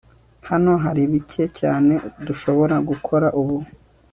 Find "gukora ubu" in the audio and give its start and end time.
2.89-3.57